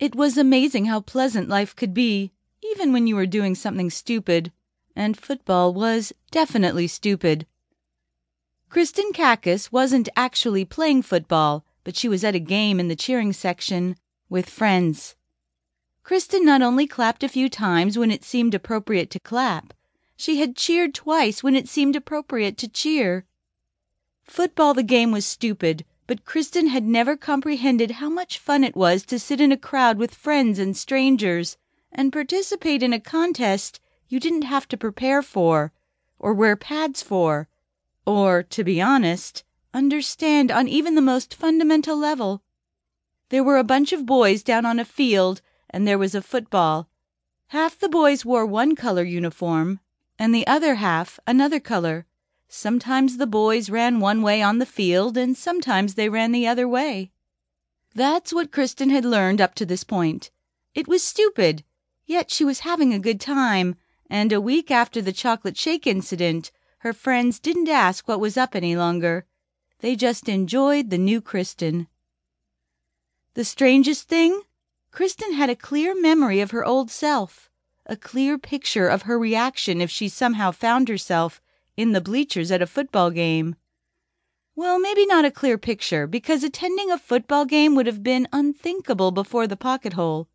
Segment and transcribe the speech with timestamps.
[0.00, 2.32] It was amazing how pleasant life could be,
[2.72, 4.50] even when you were doing something stupid,
[4.96, 7.46] and football was definitely stupid.
[8.70, 13.34] Kristin Kakes wasn't actually playing football, but she was at a game in the cheering
[13.34, 13.94] section
[14.30, 15.16] with friends.
[16.02, 19.74] Kristin not only clapped a few times when it seemed appropriate to clap,
[20.16, 23.26] she had cheered twice when it seemed appropriate to cheer.
[24.24, 29.04] Football the game was stupid, but Kristin had never comprehended how much fun it was
[29.04, 31.56] to sit in a crowd with friends and strangers
[31.92, 33.78] and participate in a contest
[34.08, 35.72] you didn't have to prepare for,
[36.18, 37.46] or wear pads for,
[38.04, 42.42] or, to be honest, understand on even the most fundamental level.
[43.28, 46.88] There were a bunch of boys down on a field and there was a football.
[47.50, 49.78] Half the boys wore one color uniform
[50.18, 52.04] and the other half another color.
[52.52, 56.66] Sometimes the boys ran one way on the field and sometimes they ran the other
[56.66, 57.12] way.
[57.94, 60.32] That's what Kristin had learned up to this point.
[60.74, 61.62] It was stupid,
[62.06, 63.76] yet she was having a good time,
[64.10, 68.56] and a week after the chocolate shake incident her friends didn't ask what was up
[68.56, 69.26] any longer.
[69.78, 71.86] They just enjoyed the new Kristin.
[73.34, 74.42] The strangest thing?
[74.90, 77.48] Kristin had a clear memory of her old self,
[77.86, 81.40] a clear picture of her reaction if she somehow found herself
[81.80, 83.56] in the bleachers at a football game.
[84.54, 89.10] Well, maybe not a clear picture, because attending a football game would have been unthinkable
[89.10, 90.28] before the pocket hole.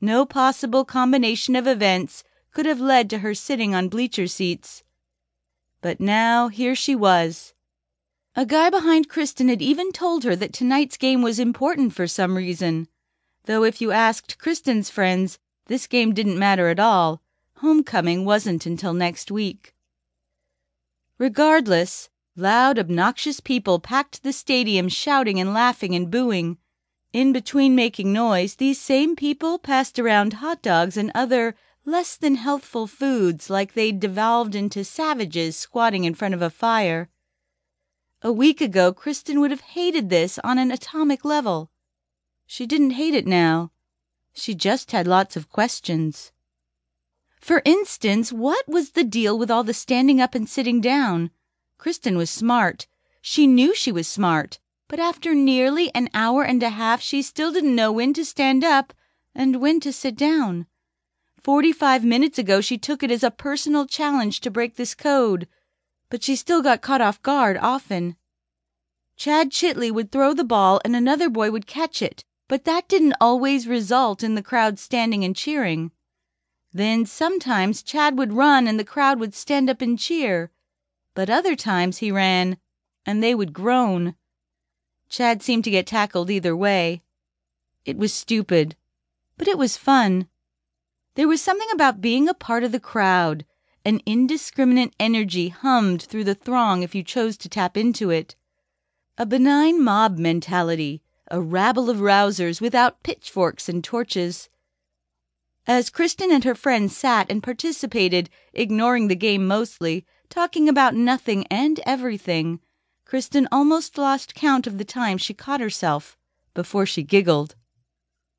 [0.00, 4.82] No possible combination of events could have led to her sitting on bleacher seats.
[5.80, 7.54] But now here she was.
[8.36, 12.36] A guy behind Kristin had even told her that tonight's game was important for some
[12.36, 12.88] reason
[13.48, 17.22] though if you asked Kristin's friends, this game didn't matter at all.
[17.56, 19.74] Homecoming wasn't until next week.
[21.18, 26.58] Regardless, loud, obnoxious people packed the stadium shouting and laughing and booing.
[27.12, 32.36] In between making noise, these same people passed around hot dogs and other less than
[32.36, 37.08] healthful foods like they'd devolved into savages squatting in front of a fire.
[38.22, 41.70] A week ago, Kristin would have hated this on an atomic level.
[42.46, 43.72] She didn't hate it now.
[44.34, 46.30] She just had lots of questions.
[47.40, 51.30] For instance, what was the deal with all the standing up and sitting down?
[51.78, 52.86] Kristin was smart.
[53.20, 54.58] She knew she was smart.
[54.88, 58.64] But after nearly an hour and a half she still didn't know when to stand
[58.64, 58.92] up
[59.34, 60.66] and when to sit down.
[61.42, 65.46] Forty five minutes ago she took it as a personal challenge to break this code,
[66.10, 68.16] but she still got caught off guard often.
[69.16, 72.24] Chad Chitley would throw the ball and another boy would catch it.
[72.48, 75.92] But that didn't always result in the crowd standing and cheering.
[76.72, 80.50] Then sometimes Chad would run and the crowd would stand up and cheer,
[81.14, 82.58] but other times he ran
[83.06, 84.14] and they would groan.
[85.08, 87.02] Chad seemed to get tackled either way.
[87.84, 88.76] It was stupid,
[89.36, 90.28] but it was fun.
[91.14, 93.44] There was something about being a part of the crowd.
[93.84, 98.36] An indiscriminate energy hummed through the throng if you chose to tap into it.
[99.16, 104.48] A benign mob mentality a rabble of rousers without pitchforks and torches.
[105.68, 111.46] As Kristin and her friends sat and participated, ignoring the game mostly, talking about nothing
[111.48, 112.60] and everything,
[113.06, 116.16] Kristin almost lost count of the time she caught herself
[116.54, 117.54] before she giggled.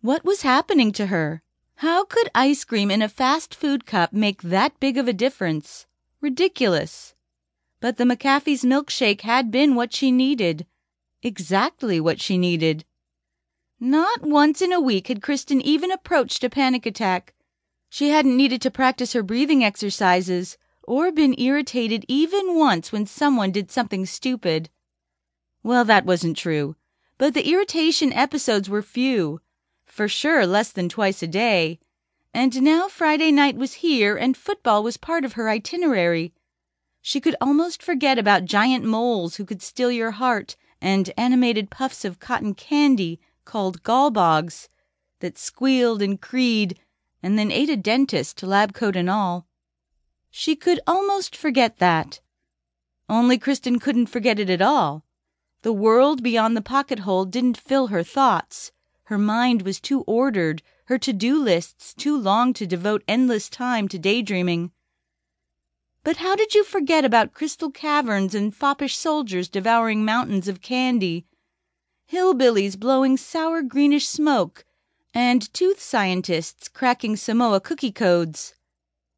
[0.01, 1.44] What was happening to her?
[1.75, 5.85] How could ice cream in a fast food cup make that big of a difference?
[6.22, 7.13] Ridiculous.
[7.79, 10.66] But the McCafe's milkshake had been what she needed
[11.22, 12.85] exactly what she needed.
[13.81, 17.34] Not once in a week had Kristin even approached a panic attack.
[17.90, 23.53] She hadn't needed to practice her breathing exercises or been irritated even once when someone
[23.53, 24.69] did something stupid.
[25.63, 26.75] Well, that wasn't true,
[27.17, 29.40] but the irritation episodes were few,
[29.85, 31.79] for sure less than twice a day.
[32.34, 36.34] And now Friday night was here and football was part of her itinerary.
[37.01, 42.03] She could almost forget about giant moles who could steal your heart and animated puffs
[42.03, 44.70] of cotton candy called gallbogs
[45.22, 46.79] that squealed and creed
[47.23, 49.47] and then ate a dentist, lab coat and all.
[50.29, 52.22] She could almost forget that.
[53.09, 55.03] Only Kristin couldn't forget it at all.
[55.64, 58.72] The world beyond the pocket hole didn't fill her thoughts.
[59.06, 63.88] Her mind was too ordered, her to do lists too long to devote endless time
[63.88, 64.72] to daydreaming.
[66.03, 71.26] But how did you forget about crystal caverns and foppish soldiers devouring mountains of candy,
[72.11, 74.66] hillbillies blowing sour greenish smoke,
[75.14, 78.56] and tooth scientists cracking Samoa cookie codes?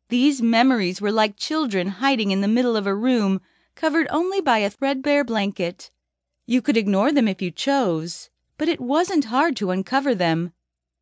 [0.09, 3.39] These memories were like children hiding in the middle of a room
[3.75, 5.89] covered only by a threadbare blanket.
[6.45, 10.51] You could ignore them if you chose, but it wasn't hard to uncover them.